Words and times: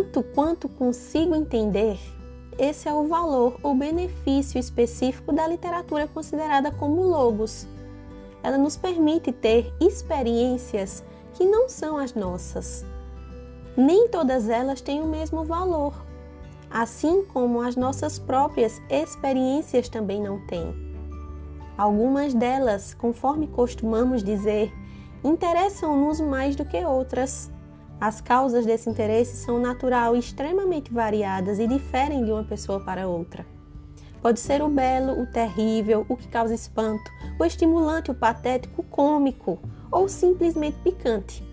tanto 0.00 0.22
quanto 0.22 0.66
consigo 0.66 1.34
entender, 1.34 1.98
esse 2.58 2.88
é 2.88 2.94
o 2.94 3.06
valor 3.06 3.58
ou 3.62 3.74
benefício 3.74 4.58
específico 4.58 5.30
da 5.30 5.46
literatura 5.46 6.08
considerada 6.08 6.70
como 6.72 7.02
logos. 7.02 7.66
Ela 8.42 8.56
nos 8.56 8.78
permite 8.78 9.30
ter 9.30 9.70
experiências 9.78 11.04
que 11.34 11.44
não 11.44 11.68
são 11.68 11.98
as 11.98 12.14
nossas. 12.14 12.82
Nem 13.76 14.08
todas 14.08 14.48
elas 14.48 14.80
têm 14.80 15.02
o 15.02 15.06
mesmo 15.06 15.44
valor, 15.44 15.94
assim 16.70 17.22
como 17.26 17.60
as 17.60 17.76
nossas 17.76 18.18
próprias 18.18 18.80
experiências 18.88 19.86
também 19.86 20.20
não 20.22 20.40
têm. 20.46 20.74
Algumas 21.76 22.32
delas, 22.32 22.94
conforme 22.94 23.48
costumamos 23.48 24.22
dizer, 24.22 24.72
interessam-nos 25.22 26.20
mais 26.20 26.56
do 26.56 26.64
que 26.64 26.82
outras. 26.84 27.50
As 28.00 28.18
causas 28.18 28.64
desse 28.64 28.88
interesse 28.88 29.36
são 29.36 29.60
natural 29.60 30.16
e 30.16 30.18
extremamente 30.18 30.90
variadas 30.90 31.58
e 31.58 31.66
diferem 31.66 32.24
de 32.24 32.32
uma 32.32 32.42
pessoa 32.42 32.80
para 32.80 33.06
outra. 33.06 33.44
Pode 34.22 34.40
ser 34.40 34.62
o 34.62 34.68
belo, 34.70 35.20
o 35.20 35.26
terrível, 35.26 36.06
o 36.08 36.16
que 36.16 36.26
causa 36.26 36.54
espanto, 36.54 37.10
o 37.38 37.44
estimulante, 37.44 38.10
o 38.10 38.14
patético, 38.14 38.80
o 38.80 38.84
cômico 38.84 39.58
ou 39.92 40.08
simplesmente 40.08 40.78
picante. 40.82 41.44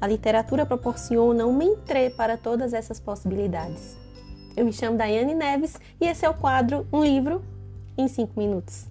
A 0.00 0.06
literatura 0.06 0.64
proporciona 0.64 1.44
uma 1.44 1.64
entrée 1.64 2.10
para 2.10 2.36
todas 2.36 2.72
essas 2.72 3.00
possibilidades. 3.00 3.96
Eu 4.56 4.64
me 4.64 4.72
chamo 4.72 4.96
Daiane 4.96 5.34
Neves 5.34 5.80
e 6.00 6.06
esse 6.06 6.24
é 6.24 6.30
o 6.30 6.34
quadro 6.34 6.86
Um 6.92 7.02
Livro 7.02 7.42
em 7.98 8.06
5 8.06 8.32
Minutos. 8.38 8.86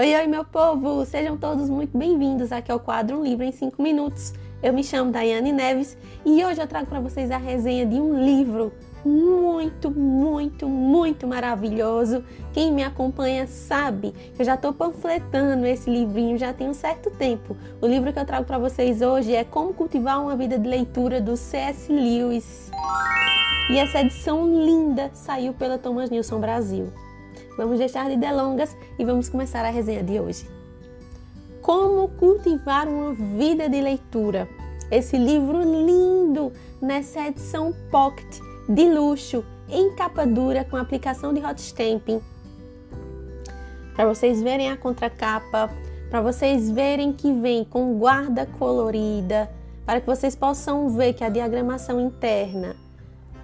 Oi, 0.00 0.14
oi, 0.14 0.28
meu 0.28 0.44
povo! 0.44 1.04
Sejam 1.04 1.36
todos 1.36 1.68
muito 1.68 1.98
bem-vindos 1.98 2.52
aqui 2.52 2.70
ao 2.70 2.78
quadro 2.78 3.18
Um 3.18 3.24
Livro 3.24 3.42
em 3.44 3.50
5 3.50 3.82
Minutos. 3.82 4.32
Eu 4.62 4.72
me 4.72 4.84
chamo 4.84 5.10
Daiane 5.10 5.50
Neves 5.50 5.98
e 6.24 6.44
hoje 6.44 6.60
eu 6.60 6.68
trago 6.68 6.86
para 6.86 7.00
vocês 7.00 7.32
a 7.32 7.36
resenha 7.36 7.84
de 7.84 7.96
um 7.96 8.24
livro 8.24 8.72
muito, 9.04 9.90
muito, 9.90 10.68
muito 10.68 11.26
maravilhoso. 11.26 12.22
Quem 12.52 12.72
me 12.72 12.84
acompanha 12.84 13.48
sabe 13.48 14.12
que 14.36 14.40
eu 14.40 14.46
já 14.46 14.54
estou 14.54 14.72
panfletando 14.72 15.66
esse 15.66 15.90
livrinho 15.90 16.38
já 16.38 16.52
tem 16.52 16.68
um 16.68 16.74
certo 16.74 17.10
tempo. 17.10 17.56
O 17.82 17.86
livro 17.88 18.12
que 18.12 18.20
eu 18.20 18.24
trago 18.24 18.46
para 18.46 18.56
vocês 18.56 19.02
hoje 19.02 19.34
é 19.34 19.42
Como 19.42 19.74
Cultivar 19.74 20.22
uma 20.22 20.36
Vida 20.36 20.56
de 20.56 20.68
Leitura 20.68 21.20
do 21.20 21.36
C.S. 21.36 21.92
Lewis. 21.92 22.70
E 23.68 23.76
essa 23.76 23.98
edição 23.98 24.46
linda 24.46 25.10
saiu 25.12 25.52
pela 25.52 25.76
Thomas 25.76 26.08
Nilson 26.08 26.38
Brasil. 26.38 26.86
Vamos 27.58 27.80
deixar 27.80 28.08
de 28.08 28.16
delongas 28.16 28.76
e 28.96 29.04
vamos 29.04 29.28
começar 29.28 29.64
a 29.64 29.70
resenha 29.70 30.00
de 30.00 30.20
hoje. 30.20 30.48
Como 31.60 32.06
cultivar 32.10 32.86
uma 32.86 33.12
vida 33.12 33.68
de 33.68 33.80
leitura? 33.80 34.48
Esse 34.92 35.18
livro 35.18 35.60
lindo 35.60 36.52
nessa 36.80 37.26
edição 37.26 37.74
pocket 37.90 38.38
de 38.68 38.88
luxo 38.88 39.44
em 39.68 39.92
capa 39.96 40.24
dura 40.24 40.64
com 40.64 40.76
aplicação 40.76 41.34
de 41.34 41.44
hot 41.44 41.60
stamping. 41.60 42.22
Para 43.96 44.06
vocês 44.06 44.40
verem 44.40 44.70
a 44.70 44.76
contracapa, 44.76 45.68
para 46.08 46.20
vocês 46.22 46.70
verem 46.70 47.12
que 47.12 47.32
vem 47.32 47.64
com 47.64 47.98
guarda 47.98 48.46
colorida, 48.46 49.50
para 49.84 50.00
que 50.00 50.06
vocês 50.06 50.36
possam 50.36 50.90
ver 50.90 51.12
que 51.12 51.24
a 51.24 51.28
diagramação 51.28 52.00
interna 52.00 52.76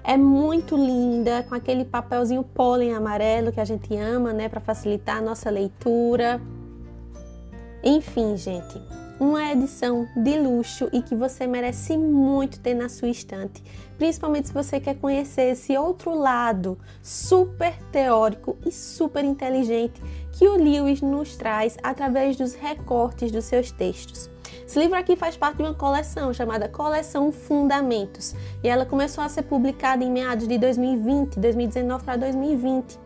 é 0.04 0.18
muito 0.18 0.76
linda, 0.76 1.42
com 1.48 1.54
aquele 1.54 1.84
papelzinho 1.84 2.44
pólen 2.44 2.92
amarelo 2.92 3.50
que 3.50 3.60
a 3.60 3.64
gente 3.64 3.96
ama, 3.96 4.34
né, 4.34 4.50
para 4.50 4.60
facilitar 4.60 5.16
a 5.16 5.22
nossa 5.22 5.48
leitura. 5.48 6.40
Enfim, 7.82 8.36
gente, 8.36 8.80
uma 9.18 9.50
edição 9.50 10.06
de 10.14 10.38
luxo 10.38 10.90
e 10.92 11.00
que 11.00 11.14
você 11.14 11.46
merece 11.46 11.96
muito 11.96 12.60
ter 12.60 12.74
na 12.74 12.90
sua 12.90 13.08
estante, 13.08 13.62
principalmente 13.96 14.48
se 14.48 14.54
você 14.54 14.78
quer 14.78 14.96
conhecer 14.96 15.52
esse 15.52 15.76
outro 15.76 16.14
lado 16.14 16.78
super 17.02 17.74
teórico 17.90 18.58
e 18.66 18.70
super 18.70 19.24
inteligente 19.24 20.02
que 20.32 20.46
o 20.46 20.56
Lewis 20.56 21.00
nos 21.00 21.36
traz 21.36 21.78
através 21.82 22.36
dos 22.36 22.54
recortes 22.54 23.32
dos 23.32 23.44
seus 23.44 23.70
textos. 23.70 24.33
Esse 24.66 24.78
livro 24.78 24.96
aqui 24.98 25.14
faz 25.14 25.36
parte 25.36 25.58
de 25.58 25.62
uma 25.62 25.74
coleção 25.74 26.32
chamada 26.32 26.68
Coleção 26.68 27.30
Fundamentos 27.30 28.34
e 28.62 28.68
ela 28.68 28.86
começou 28.86 29.22
a 29.22 29.28
ser 29.28 29.42
publicada 29.42 30.02
em 30.02 30.10
meados 30.10 30.48
de 30.48 30.56
2020, 30.56 31.38
2019 31.38 32.02
para 32.02 32.16
2020. 32.16 32.98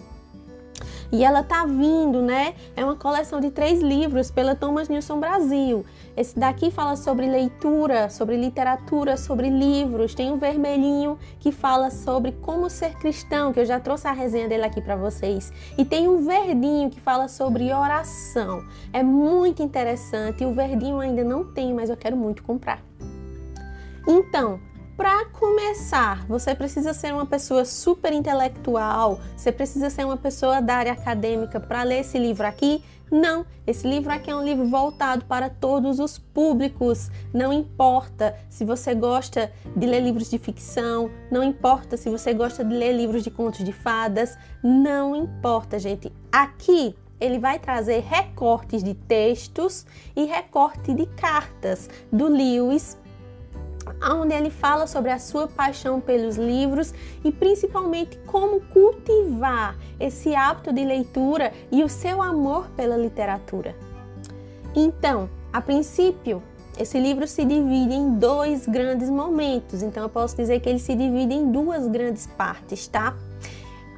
E 1.11 1.25
ela 1.25 1.43
tá 1.43 1.65
vindo, 1.65 2.21
né? 2.21 2.55
É 2.77 2.85
uma 2.85 2.95
coleção 2.95 3.41
de 3.41 3.51
três 3.51 3.81
livros 3.81 4.31
pela 4.31 4.55
Thomas 4.55 4.89
Nilson 4.89 5.19
Brasil. 5.19 5.85
Esse 6.17 6.39
daqui 6.39 6.71
fala 6.71 6.97
sobre 6.97 7.27
leitura, 7.27 8.11
sobre 8.11 8.37
literatura, 8.37 9.17
sobre 9.17 9.49
livros. 9.49 10.15
Tem 10.15 10.31
um 10.31 10.37
vermelhinho 10.37 11.19
que 11.41 11.51
fala 11.51 11.91
sobre 11.91 12.33
como 12.33 12.69
ser 12.69 12.95
cristão, 12.99 13.53
que 13.53 13.61
eu 13.61 13.65
já 13.65 13.81
trouxe 13.81 14.07
a 14.07 14.13
resenha 14.13 14.49
dele 14.49 14.65
aqui 14.65 14.83
para 14.83 14.97
vocês. 14.97 15.51
E 15.79 15.85
tem 15.85 16.09
um 16.09 16.27
verdinho 16.27 16.91
que 16.91 17.01
fala 17.01 17.27
sobre 17.27 17.73
oração. 17.73 18.63
É 18.93 19.03
muito 19.03 19.63
interessante. 19.63 20.43
E 20.43 20.47
o 20.47 20.53
verdinho 20.53 21.01
ainda 21.01 21.25
não 21.25 21.45
tem, 21.45 21.73
mas 21.73 21.89
eu 21.89 21.97
quero 21.97 22.17
muito 22.17 22.43
comprar. 22.43 22.83
Então, 24.07 24.61
para 24.99 25.27
começar, 25.27 26.27
você 26.27 26.57
precisa 26.57 26.93
ser 26.93 27.15
uma 27.15 27.25
pessoa 27.25 27.65
super 27.65 28.13
intelectual, 28.13 29.21
você 29.37 29.53
precisa 29.53 29.89
ser 29.91 30.05
uma 30.05 30.17
pessoa 30.17 30.61
da 30.61 30.75
área 30.75 30.91
acadêmica 30.91 31.61
para 31.61 31.85
ler 31.85 32.01
esse 32.01 32.19
livro 32.19 32.45
aqui? 32.45 32.83
Não, 33.09 33.47
esse 33.65 33.87
livro 33.87 34.13
aqui 34.13 34.29
é 34.29 34.35
um 34.35 34.43
livro 34.43 34.67
voltado 34.67 35.25
para 35.25 35.49
todos 35.49 36.01
os 36.01 36.19
públicos. 36.19 37.13
Não 37.33 37.53
importa 37.53 38.35
se 38.51 38.65
você 38.65 38.93
gosta 38.93 39.53
de 39.77 39.87
ler 39.87 40.01
livros 40.01 40.29
de 40.29 40.37
ficção, 40.37 41.09
não 41.31 41.45
importa 41.45 41.97
se 41.97 42.11
você 42.11 42.35
gosta 42.35 42.65
de 42.65 42.75
ler 42.75 42.93
livros 42.93 43.23
de 43.23 43.31
contos 43.31 43.65
de 43.65 43.73
fadas, 43.73 44.37
não 44.65 45.15
importa, 45.15 45.79
gente. 45.79 46.13
Aqui 46.33 46.97
ele 47.21 47.39
vai 47.39 47.61
trazer 47.61 48.01
recortes 48.01 48.83
de 48.83 48.95
textos 48.95 49.87
e 50.17 50.25
recorte 50.25 50.93
de 50.93 51.07
cartas 51.07 51.89
do 52.13 52.27
Lewis 52.27 52.99
onde 54.03 54.35
ele 54.35 54.51
fala 54.51 54.87
sobre 54.87 55.11
a 55.11 55.19
sua 55.19 55.49
paixão 55.49 56.01
pelos 56.01 56.37
livros 56.37 56.93
e 57.25 57.33
principalmente 57.33 58.19
como 58.27 58.61
cultivar 58.61 59.77
esse 59.99 60.35
hábito 60.35 60.73
de 60.73 60.85
leitura 60.85 61.53
e 61.71 61.83
o 61.83 61.89
seu 61.89 62.23
amor 62.23 62.69
pela 62.77 62.97
literatura. 62.97 63.75
Então, 64.75 65.29
a 65.53 65.61
princípio, 65.61 66.43
esse 66.79 66.99
livro 66.99 67.27
se 67.27 67.45
divide 67.45 67.95
em 67.95 68.15
dois 68.15 68.67
grandes 68.67 69.11
momentos, 69.11 69.83
então 69.83 70.05
eu 70.05 70.09
posso 70.09 70.37
dizer 70.37 70.61
que 70.61 70.69
ele 70.69 70.79
se 70.79 70.95
divide 70.95 71.35
em 71.35 71.51
duas 71.51 71.89
grandes 71.89 72.27
partes, 72.27 72.87
tá? 72.87 73.17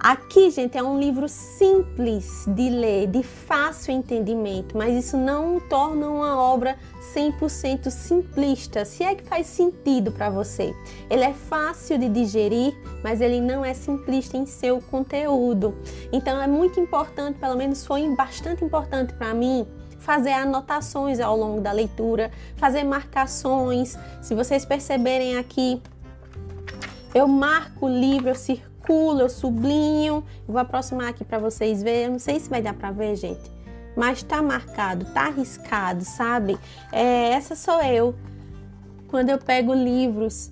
Aqui, 0.03 0.49
gente, 0.49 0.79
é 0.79 0.83
um 0.83 0.99
livro 0.99 1.29
simples 1.29 2.47
de 2.47 2.71
ler, 2.71 3.07
de 3.07 3.23
fácil 3.23 3.93
entendimento, 3.93 4.75
mas 4.75 4.97
isso 4.97 5.15
não 5.15 5.61
torna 5.61 6.09
uma 6.09 6.39
obra 6.39 6.79
100% 7.15 7.91
simplista, 7.91 8.87
se 8.87 9.05
é 9.05 9.15
que 9.15 9.23
faz 9.23 9.47
sentido 9.47 10.11
para 10.11 10.31
você. 10.31 10.75
Ele 11.11 11.23
é 11.23 11.35
fácil 11.35 11.99
de 11.99 12.09
digerir, 12.09 12.75
mas 13.05 13.21
ele 13.21 13.43
não 13.43 13.63
é 13.63 13.75
simplista 13.75 14.39
em 14.39 14.47
seu 14.47 14.81
conteúdo. 14.81 15.77
Então 16.11 16.41
é 16.41 16.47
muito 16.47 16.81
importante, 16.81 17.39
pelo 17.39 17.55
menos 17.55 17.85
foi 17.85 18.09
bastante 18.17 18.65
importante 18.65 19.13
para 19.13 19.35
mim, 19.35 19.67
fazer 19.99 20.33
anotações 20.33 21.21
ao 21.21 21.37
longo 21.37 21.61
da 21.61 21.73
leitura, 21.73 22.31
fazer 22.57 22.85
marcações. 22.85 23.99
Se 24.23 24.35
vocês 24.35 24.65
perceberem 24.65 25.37
aqui, 25.37 25.83
eu 27.15 27.29
marco 27.29 27.85
o 27.85 27.89
livro, 27.91 28.31
eu 28.31 28.35
circulo 28.35 28.70
circulo, 28.81 29.21
eu 29.21 29.29
sublinho. 29.29 30.25
vou 30.47 30.59
aproximar 30.59 31.09
aqui 31.09 31.25
para 31.25 31.39
vocês 31.39 31.83
verem. 31.83 32.05
Eu 32.05 32.11
não 32.13 32.19
sei 32.19 32.41
se 32.41 32.49
vai 32.49 32.63
dar 32.63 32.75
para 32.75 32.91
ver, 32.91 33.15
gente. 33.17 33.51
Mas 33.97 34.23
tá 34.23 34.41
marcado, 34.43 35.05
tá 35.07 35.27
arriscado, 35.27 36.05
sabe? 36.05 36.59
É, 36.93 37.31
essa 37.31 37.55
sou 37.55 37.83
eu. 37.83 38.15
Quando 39.09 39.31
eu 39.31 39.39
pego 39.39 39.75
livros 39.75 40.51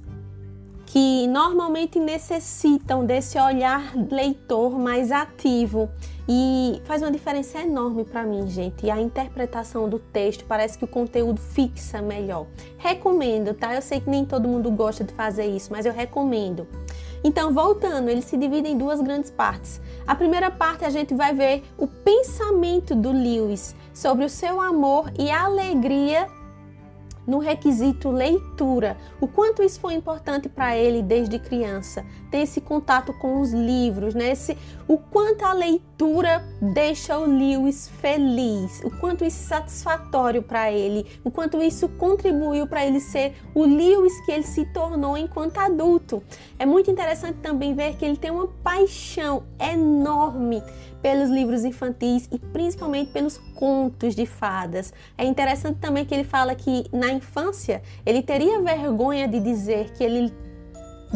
que 0.86 1.26
normalmente 1.26 1.98
necessitam 1.98 3.04
desse 3.04 3.38
olhar 3.38 3.92
leitor 4.10 4.78
mais 4.78 5.12
ativo 5.12 5.88
e 6.26 6.80
faz 6.84 7.02
uma 7.02 7.10
diferença 7.10 7.60
enorme 7.60 8.04
para 8.04 8.24
mim, 8.24 8.48
gente. 8.48 8.86
E 8.86 8.90
a 8.90 9.00
interpretação 9.00 9.88
do 9.88 9.98
texto 9.98 10.44
parece 10.46 10.78
que 10.78 10.84
o 10.84 10.88
conteúdo 10.88 11.40
fixa 11.40 12.00
melhor. 12.02 12.46
Recomendo, 12.78 13.54
tá? 13.54 13.74
Eu 13.74 13.82
sei 13.82 14.00
que 14.00 14.10
nem 14.10 14.24
todo 14.24 14.48
mundo 14.48 14.70
gosta 14.70 15.04
de 15.04 15.12
fazer 15.12 15.46
isso, 15.46 15.70
mas 15.70 15.86
eu 15.86 15.92
recomendo. 15.92 16.66
Então, 17.22 17.52
voltando, 17.52 18.08
ele 18.08 18.22
se 18.22 18.36
divide 18.36 18.68
em 18.68 18.78
duas 18.78 19.00
grandes 19.00 19.30
partes. 19.30 19.80
A 20.06 20.14
primeira 20.14 20.50
parte 20.50 20.84
a 20.84 20.90
gente 20.90 21.14
vai 21.14 21.34
ver 21.34 21.64
o 21.76 21.86
pensamento 21.86 22.94
do 22.94 23.10
Lewis 23.10 23.74
sobre 23.92 24.24
o 24.24 24.28
seu 24.30 24.60
amor 24.60 25.10
e 25.18 25.30
alegria 25.30 26.28
no 27.28 27.38
requisito 27.38 28.10
leitura. 28.10 28.96
O 29.20 29.28
quanto 29.28 29.62
isso 29.62 29.78
foi 29.78 29.92
importante 29.92 30.48
para 30.48 30.74
ele 30.74 31.02
desde 31.02 31.38
criança, 31.38 32.04
ter 32.30 32.38
esse 32.38 32.58
contato 32.58 33.12
com 33.12 33.40
os 33.40 33.52
livros, 33.52 34.14
né? 34.14 34.30
Esse, 34.30 34.56
o 34.88 34.96
quanto 34.96 35.44
a 35.44 35.52
leitura 35.52 36.42
deixa 36.60 37.18
o 37.18 37.26
Lewis 37.26 37.88
feliz, 38.00 38.80
o 38.82 38.90
quanto 38.90 39.24
isso 39.24 39.44
é 39.44 39.58
satisfatório 39.58 40.42
para 40.42 40.72
ele, 40.72 41.06
o 41.22 41.30
quanto 41.30 41.60
isso 41.60 41.86
contribuiu 41.90 42.66
para 42.66 42.86
ele 42.86 42.98
ser 42.98 43.34
o 43.54 43.62
Lewis 43.64 44.18
que 44.24 44.32
ele 44.32 44.44
se 44.44 44.64
tornou 44.64 45.16
enquanto 45.16 45.58
adulto. 45.58 46.22
É 46.58 46.64
muito 46.64 46.90
interessante 46.90 47.38
também 47.42 47.74
ver 47.74 47.96
que 47.96 48.04
ele 48.06 48.16
tem 48.16 48.30
uma 48.30 48.48
paixão 48.48 49.42
enorme 49.60 50.62
pelos 51.02 51.30
livros 51.30 51.64
infantis 51.64 52.28
e 52.32 52.38
principalmente 52.38 53.10
pelos 53.10 53.38
contos 53.54 54.14
de 54.14 54.26
fadas. 54.26 54.92
É 55.16 55.24
interessante 55.24 55.78
também 55.78 56.04
que 56.04 56.14
ele 56.14 56.24
fala 56.24 56.54
que 56.54 56.86
na 56.92 57.12
infância 57.12 57.82
ele 58.04 58.22
teria 58.22 58.60
vergonha 58.60 59.28
de 59.28 59.40
dizer 59.40 59.92
que 59.92 60.02
ele 60.02 60.32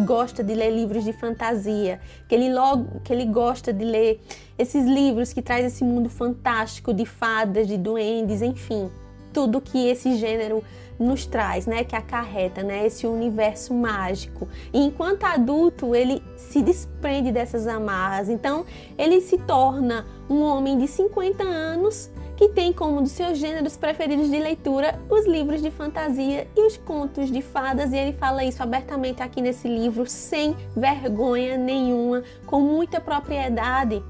gosta 0.06 0.43
de 0.43 0.55
ler 0.55 0.70
livros 0.70 1.05
de 1.05 1.12
fantasia, 1.12 2.00
que 2.29 2.34
ele 2.34 2.52
logo 2.52 3.00
que 3.00 3.12
ele 3.12 3.26
gosta 3.26 3.73
de 3.73 3.84
ler 3.84 4.20
esses 4.58 4.84
livros 4.87 5.32
que 5.32 5.43
traz 5.43 5.67
esse 5.67 5.84
mundo 5.84 6.08
fantástico 6.08 6.94
de 6.94 7.05
fadas, 7.05 7.67
de 7.67 7.76
duendes, 7.76 8.40
enfim, 8.40 8.90
tudo 9.32 9.61
que 9.61 9.88
esse 9.88 10.17
gênero 10.17 10.62
nos 10.99 11.26
traz, 11.26 11.67
né, 11.67 11.84
que 11.84 11.96
acarreta, 11.96 12.62
né, 12.62 12.87
esse 12.87 13.06
universo 13.06 13.75
mágico. 13.75 14.49
E 14.73 14.79
enquanto 14.79 15.25
adulto, 15.25 15.94
ele 15.94 16.23
se 16.37 16.62
desprende 16.62 17.32
dessas 17.32 17.67
amarras. 17.67 18.29
Então, 18.29 18.64
ele 18.96 19.20
se 19.20 19.38
torna 19.38 20.06
um 20.29 20.43
homem 20.43 20.79
de 20.79 20.87
50 20.87 21.43
anos 21.43 22.11
que 22.37 22.49
tem 22.49 22.73
como 22.73 22.99
um 22.99 23.02
dos 23.02 23.12
seus 23.12 23.38
gêneros 23.38 23.76
preferidos 23.76 24.31
de 24.31 24.38
leitura 24.38 24.99
os 25.08 25.26
livros 25.26 25.62
de 25.62 25.70
fantasia 25.70 26.49
e 26.56 26.67
os 26.67 26.76
contos 26.76 27.31
de 27.31 27.43
fadas, 27.43 27.93
e 27.93 27.96
ele 27.96 28.12
fala 28.14 28.43
isso 28.43 28.62
abertamente 28.62 29.23
aqui 29.23 29.40
nesse 29.40 29.69
livro, 29.69 30.06
sem 30.06 30.56
vergonha 30.75 31.56
nenhuma, 31.56 32.25
com 32.46 32.61
muita 32.61 33.00
propriedade, 33.00 34.02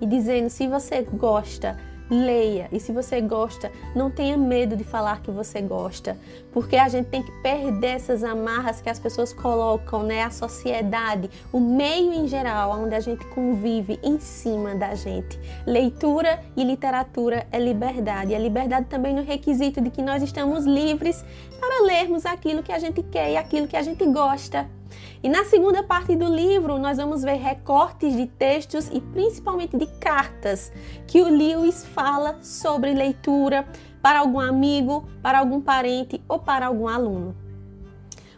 e 0.00 0.06
dizendo: 0.06 0.50
se 0.50 0.66
você 0.66 1.02
gosta 1.02 1.78
leia. 2.10 2.68
E 2.72 2.78
se 2.78 2.92
você 2.92 3.20
gosta, 3.20 3.70
não 3.94 4.10
tenha 4.10 4.36
medo 4.36 4.76
de 4.76 4.84
falar 4.84 5.20
que 5.22 5.30
você 5.30 5.60
gosta, 5.60 6.16
porque 6.52 6.76
a 6.76 6.88
gente 6.88 7.06
tem 7.06 7.22
que 7.22 7.32
perder 7.42 7.96
essas 7.96 8.22
amarras 8.22 8.80
que 8.80 8.88
as 8.88 8.98
pessoas 8.98 9.32
colocam, 9.32 10.02
né? 10.02 10.22
A 10.22 10.30
sociedade, 10.30 11.30
o 11.52 11.60
meio 11.60 12.12
em 12.12 12.26
geral, 12.28 12.70
onde 12.70 12.94
a 12.94 13.00
gente 13.00 13.24
convive 13.26 13.98
em 14.02 14.18
cima 14.18 14.74
da 14.74 14.94
gente. 14.94 15.38
Leitura 15.66 16.42
e 16.56 16.64
literatura 16.64 17.46
é 17.50 17.58
liberdade. 17.58 18.32
E 18.32 18.34
a 18.34 18.38
liberdade 18.38 18.86
também 18.86 19.14
no 19.14 19.22
requisito 19.22 19.80
de 19.80 19.90
que 19.90 20.02
nós 20.02 20.22
estamos 20.22 20.64
livres 20.64 21.24
para 21.60 21.84
lermos 21.84 22.24
aquilo 22.24 22.62
que 22.62 22.72
a 22.72 22.78
gente 22.78 23.02
quer 23.02 23.32
e 23.32 23.36
aquilo 23.36 23.66
que 23.66 23.76
a 23.76 23.82
gente 23.82 24.04
gosta. 24.06 24.68
E 25.22 25.28
na 25.28 25.44
segunda 25.44 25.82
parte 25.82 26.14
do 26.14 26.26
livro, 26.26 26.78
nós 26.78 26.98
vamos 26.98 27.22
ver 27.22 27.34
recortes 27.34 28.16
de 28.16 28.26
textos 28.26 28.88
e 28.92 29.00
principalmente 29.00 29.76
de 29.76 29.86
cartas 29.98 30.72
que 31.06 31.20
o 31.22 31.28
Lewis 31.28 31.84
fala 31.84 32.38
sobre 32.42 32.92
leitura 32.92 33.66
para 34.02 34.20
algum 34.20 34.40
amigo, 34.40 35.04
para 35.22 35.38
algum 35.38 35.60
parente 35.60 36.22
ou 36.28 36.38
para 36.38 36.66
algum 36.66 36.86
aluno. 36.86 37.34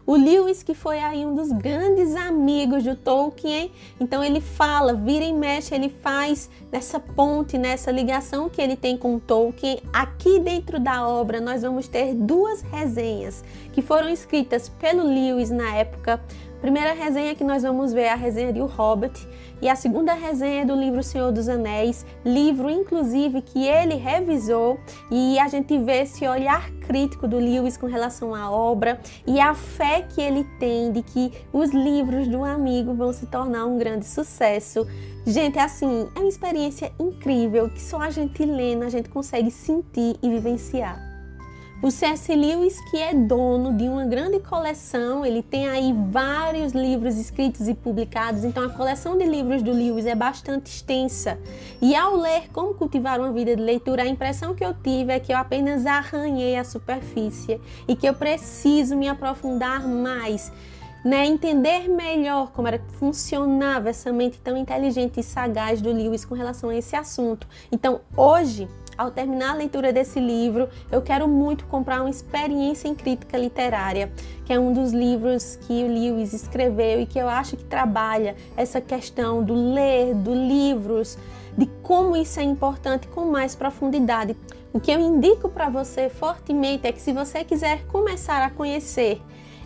O 0.08 0.16
Lewis, 0.16 0.62
que 0.62 0.72
foi 0.72 1.00
aí 1.00 1.26
um 1.26 1.34
dos 1.34 1.52
grandes 1.52 2.16
amigos 2.16 2.82
do 2.82 2.96
Tolkien, 2.96 3.70
então 4.00 4.24
ele 4.24 4.40
fala, 4.40 4.94
vira 4.94 5.22
e 5.22 5.34
mexe, 5.34 5.74
ele 5.74 5.90
faz 5.90 6.48
nessa 6.72 6.98
ponte, 6.98 7.58
nessa 7.58 7.90
ligação 7.90 8.48
que 8.48 8.62
ele 8.62 8.74
tem 8.74 8.96
com 8.96 9.18
Tolkien. 9.18 9.82
Aqui 9.92 10.40
dentro 10.40 10.80
da 10.80 11.06
obra 11.06 11.42
nós 11.42 11.60
vamos 11.60 11.88
ter 11.88 12.14
duas 12.14 12.62
resenhas 12.62 13.44
que 13.74 13.82
foram 13.82 14.08
escritas 14.08 14.70
pelo 14.70 15.02
Lewis 15.02 15.50
na 15.50 15.74
época 15.74 16.18
Primeira 16.60 16.92
resenha 16.92 17.36
que 17.36 17.44
nós 17.44 17.62
vamos 17.62 17.92
ver 17.92 18.02
é 18.02 18.12
a 18.12 18.16
resenha 18.16 18.52
de 18.52 18.60
O 18.60 18.66
Hobbit 18.66 19.28
e 19.62 19.68
a 19.68 19.76
segunda 19.76 20.12
resenha 20.12 20.62
é 20.62 20.64
do 20.64 20.74
livro 20.74 21.04
Senhor 21.04 21.30
dos 21.30 21.48
Anéis, 21.48 22.04
livro 22.24 22.68
inclusive 22.68 23.42
que 23.42 23.64
ele 23.64 23.94
revisou 23.94 24.78
e 25.08 25.38
a 25.38 25.46
gente 25.46 25.78
vê 25.78 26.02
esse 26.02 26.26
olhar 26.26 26.68
crítico 26.80 27.28
do 27.28 27.38
Lewis 27.38 27.76
com 27.76 27.86
relação 27.86 28.34
à 28.34 28.50
obra 28.50 29.00
e 29.24 29.38
a 29.38 29.54
fé 29.54 30.02
que 30.02 30.20
ele 30.20 30.44
tem 30.58 30.90
de 30.90 31.02
que 31.02 31.32
os 31.52 31.70
livros 31.70 32.26
do 32.26 32.42
amigo 32.42 32.92
vão 32.92 33.12
se 33.12 33.26
tornar 33.26 33.64
um 33.64 33.78
grande 33.78 34.06
sucesso. 34.06 34.84
Gente, 35.24 35.60
assim, 35.60 36.08
é 36.16 36.18
uma 36.18 36.28
experiência 36.28 36.92
incrível 36.98 37.68
que 37.68 37.80
só 37.80 38.00
a 38.00 38.10
gente 38.10 38.44
lendo 38.44 38.82
a 38.82 38.88
gente 38.88 39.08
consegue 39.08 39.50
sentir 39.50 40.16
e 40.20 40.28
vivenciar. 40.28 41.07
O 41.80 41.92
C.S. 41.92 42.34
Lewis, 42.34 42.80
que 42.90 42.96
é 42.96 43.14
dono 43.14 43.72
de 43.72 43.84
uma 43.84 44.04
grande 44.04 44.40
coleção, 44.40 45.24
ele 45.24 45.44
tem 45.44 45.68
aí 45.68 45.94
vários 46.10 46.72
livros 46.72 47.16
escritos 47.16 47.68
e 47.68 47.74
publicados, 47.74 48.42
então 48.42 48.64
a 48.64 48.68
coleção 48.68 49.16
de 49.16 49.24
livros 49.24 49.62
do 49.62 49.70
Lewis 49.70 50.04
é 50.04 50.14
bastante 50.16 50.66
extensa. 50.66 51.38
E 51.80 51.94
ao 51.94 52.16
ler 52.16 52.50
Como 52.52 52.74
Cultivar 52.74 53.20
uma 53.20 53.30
Vida 53.30 53.54
de 53.54 53.62
Leitura, 53.62 54.02
a 54.02 54.08
impressão 54.08 54.56
que 54.56 54.64
eu 54.64 54.74
tive 54.74 55.12
é 55.12 55.20
que 55.20 55.32
eu 55.32 55.36
apenas 55.36 55.86
arranhei 55.86 56.56
a 56.56 56.64
superfície 56.64 57.60
e 57.86 57.94
que 57.94 58.08
eu 58.08 58.14
preciso 58.14 58.96
me 58.96 59.08
aprofundar 59.08 59.86
mais. 59.86 60.50
Né, 61.04 61.26
entender 61.26 61.88
melhor 61.88 62.50
como 62.50 62.66
era 62.66 62.76
que 62.76 62.92
funcionava 62.94 63.88
essa 63.88 64.12
mente 64.12 64.36
tão 64.40 64.56
inteligente 64.56 65.20
e 65.20 65.22
sagaz 65.22 65.80
do 65.80 65.92
Lewis 65.92 66.24
com 66.24 66.34
relação 66.34 66.70
a 66.70 66.76
esse 66.76 66.96
assunto. 66.96 67.46
Então, 67.70 68.00
hoje 68.16 68.68
ao 68.98 69.12
terminar 69.12 69.52
a 69.52 69.54
leitura 69.54 69.92
desse 69.92 70.18
livro, 70.18 70.68
eu 70.90 71.00
quero 71.00 71.28
muito 71.28 71.64
comprar 71.66 72.00
uma 72.00 72.10
experiência 72.10 72.88
em 72.88 72.94
crítica 72.96 73.38
literária, 73.38 74.10
que 74.44 74.52
é 74.52 74.58
um 74.58 74.72
dos 74.72 74.92
livros 74.92 75.54
que 75.54 75.84
o 75.84 75.86
Lewis 75.86 76.32
escreveu 76.32 77.00
e 77.00 77.06
que 77.06 77.18
eu 77.18 77.28
acho 77.28 77.56
que 77.56 77.64
trabalha 77.64 78.34
essa 78.56 78.80
questão 78.80 79.42
do 79.42 79.54
ler, 79.54 80.16
do 80.16 80.34
livros, 80.34 81.16
de 81.56 81.66
como 81.82 82.16
isso 82.16 82.40
é 82.40 82.42
importante 82.42 83.06
com 83.06 83.26
mais 83.26 83.54
profundidade. 83.54 84.36
O 84.72 84.80
que 84.80 84.90
eu 84.90 84.98
indico 84.98 85.48
para 85.48 85.70
você 85.70 86.08
fortemente 86.08 86.86
é 86.86 86.92
que 86.92 87.00
se 87.00 87.12
você 87.12 87.44
quiser 87.44 87.86
começar 87.86 88.42
a 88.44 88.50
conhecer 88.50 89.22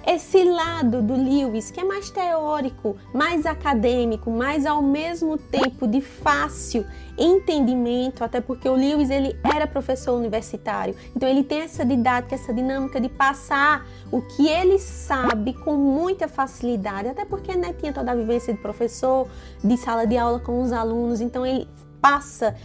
esse 0.06 0.44
lado 0.44 1.02
do 1.02 1.14
Lewis, 1.14 1.70
que 1.70 1.81
é 1.81 1.84
mais 1.84 2.10
teórico, 2.10 2.96
mais 3.14 3.46
acadêmico, 3.46 4.31
mas 4.31 4.66
ao 4.66 4.82
mesmo 4.82 5.37
tempo 5.38 5.87
de 5.87 6.00
fácil 6.00 6.84
entendimento, 7.16 8.25
até 8.25 8.40
porque 8.40 8.69
o 8.69 8.75
Lewis 8.75 9.10
ele 9.10 9.37
era 9.44 9.66
professor 9.66 10.14
universitário, 10.14 10.94
então 11.14 11.28
ele 11.28 11.44
tem 11.44 11.60
essa 11.60 11.84
didática, 11.84 12.34
essa 12.34 12.52
dinâmica 12.52 13.00
de 13.00 13.08
passar 13.08 13.87
o 14.10 14.22
que 14.22 14.49
ele 14.49 14.78
sabe 14.78 15.52
com 15.52 15.75
muita 15.76 16.26
facilidade, 16.26 17.08
até 17.08 17.25
porque 17.25 17.55
né, 17.55 17.72
tinha 17.72 17.93
toda 17.93 18.12
a 18.12 18.14
vivência 18.14 18.52
de 18.52 18.60
professor, 18.60 19.28
de 19.62 19.76
sala 19.76 20.06
de 20.06 20.16
aula 20.16 20.40
com 20.40 20.62
os 20.62 20.72
alunos, 20.72 21.20
então 21.20 21.44
ele 21.44 21.69
passa 22.00 22.56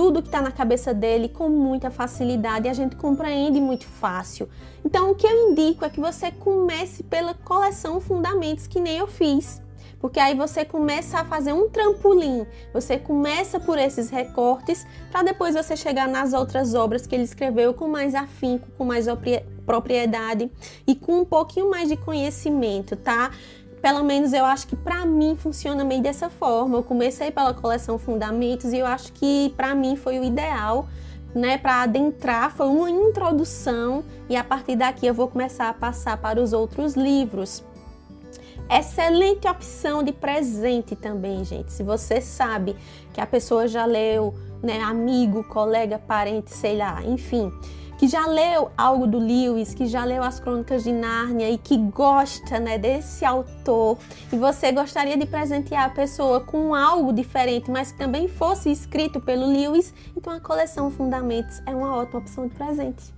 tudo 0.00 0.22
que 0.22 0.28
está 0.28 0.40
na 0.40 0.50
cabeça 0.50 0.94
dele 0.94 1.28
com 1.28 1.50
muita 1.50 1.90
facilidade 1.90 2.66
e 2.66 2.70
a 2.70 2.72
gente 2.72 2.96
compreende 2.96 3.60
muito 3.60 3.84
fácil. 3.84 4.48
Então, 4.82 5.10
o 5.10 5.14
que 5.14 5.26
eu 5.26 5.50
indico 5.50 5.84
é 5.84 5.90
que 5.90 6.00
você 6.00 6.30
comece 6.30 7.02
pela 7.02 7.34
coleção 7.34 8.00
Fundamentos, 8.00 8.66
que 8.66 8.80
nem 8.80 8.96
eu 8.96 9.06
fiz. 9.06 9.60
Porque 10.00 10.18
aí 10.18 10.34
você 10.34 10.64
começa 10.64 11.18
a 11.18 11.24
fazer 11.26 11.52
um 11.52 11.68
trampolim, 11.68 12.46
você 12.72 12.96
começa 12.96 13.60
por 13.60 13.76
esses 13.76 14.08
recortes, 14.08 14.86
para 15.12 15.22
depois 15.22 15.54
você 15.54 15.76
chegar 15.76 16.08
nas 16.08 16.32
outras 16.32 16.72
obras 16.72 17.06
que 17.06 17.14
ele 17.14 17.24
escreveu 17.24 17.74
com 17.74 17.86
mais 17.86 18.14
afinco, 18.14 18.68
com 18.78 18.86
mais 18.86 19.04
propriedade 19.66 20.50
e 20.86 20.94
com 20.94 21.20
um 21.20 21.24
pouquinho 21.26 21.68
mais 21.68 21.90
de 21.90 21.96
conhecimento, 21.98 22.96
tá? 22.96 23.32
Pelo 23.80 24.04
menos 24.04 24.32
eu 24.32 24.44
acho 24.44 24.66
que 24.66 24.76
para 24.76 25.06
mim 25.06 25.36
funciona 25.36 25.84
meio 25.84 26.02
dessa 26.02 26.28
forma. 26.28 26.78
Eu 26.78 26.82
comecei 26.82 27.30
pela 27.30 27.54
coleção 27.54 27.98
Fundamentos 27.98 28.72
e 28.72 28.78
eu 28.78 28.86
acho 28.86 29.12
que 29.12 29.52
para 29.56 29.74
mim 29.74 29.96
foi 29.96 30.18
o 30.18 30.24
ideal, 30.24 30.88
né, 31.34 31.56
para 31.56 31.82
adentrar, 31.82 32.50
foi 32.54 32.66
uma 32.66 32.90
introdução 32.90 34.04
e 34.28 34.36
a 34.36 34.42
partir 34.42 34.76
daqui 34.76 35.06
eu 35.06 35.14
vou 35.14 35.28
começar 35.28 35.68
a 35.68 35.74
passar 35.74 36.16
para 36.16 36.40
os 36.40 36.52
outros 36.52 36.94
livros. 36.94 37.64
Excelente 38.68 39.48
opção 39.48 40.02
de 40.02 40.12
presente 40.12 40.94
também, 40.94 41.44
gente. 41.44 41.72
Se 41.72 41.82
você 41.82 42.20
sabe 42.20 42.76
que 43.12 43.20
a 43.20 43.26
pessoa 43.26 43.66
já 43.66 43.84
leu, 43.84 44.34
né, 44.62 44.80
amigo, 44.80 45.42
colega, 45.44 45.98
parente, 45.98 46.52
sei 46.52 46.76
lá, 46.76 47.02
enfim, 47.04 47.52
que 48.00 48.08
já 48.08 48.26
leu 48.26 48.70
algo 48.78 49.06
do 49.06 49.18
Lewis, 49.18 49.74
que 49.74 49.86
já 49.86 50.06
leu 50.06 50.22
as 50.22 50.40
Crônicas 50.40 50.84
de 50.84 50.90
Nárnia 50.90 51.50
e 51.50 51.58
que 51.58 51.76
gosta 51.76 52.58
né, 52.58 52.78
desse 52.78 53.26
autor, 53.26 53.98
e 54.32 54.36
você 54.36 54.72
gostaria 54.72 55.18
de 55.18 55.26
presentear 55.26 55.84
a 55.84 55.90
pessoa 55.90 56.40
com 56.40 56.74
algo 56.74 57.12
diferente, 57.12 57.70
mas 57.70 57.92
que 57.92 57.98
também 57.98 58.26
fosse 58.26 58.72
escrito 58.72 59.20
pelo 59.20 59.44
Lewis, 59.46 59.92
então 60.16 60.32
a 60.32 60.40
coleção 60.40 60.90
Fundamentos 60.90 61.60
é 61.66 61.76
uma 61.76 61.94
ótima 61.94 62.20
opção 62.20 62.48
de 62.48 62.54
presente. 62.54 63.12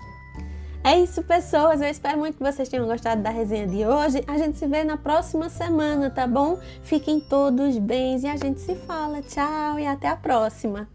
É 0.82 0.98
isso, 0.98 1.22
pessoas. 1.22 1.80
Eu 1.80 1.88
espero 1.88 2.18
muito 2.18 2.38
que 2.38 2.42
vocês 2.42 2.68
tenham 2.68 2.84
gostado 2.84 3.22
da 3.22 3.30
resenha 3.30 3.68
de 3.68 3.86
hoje. 3.86 4.24
A 4.26 4.36
gente 4.36 4.58
se 4.58 4.66
vê 4.66 4.82
na 4.82 4.96
próxima 4.96 5.48
semana, 5.48 6.10
tá 6.10 6.26
bom? 6.26 6.58
Fiquem 6.82 7.20
todos 7.20 7.78
bem 7.78 8.18
e 8.18 8.26
a 8.26 8.36
gente 8.36 8.60
se 8.60 8.74
fala. 8.74 9.22
Tchau 9.22 9.78
e 9.78 9.86
até 9.86 10.08
a 10.08 10.16
próxima. 10.16 10.88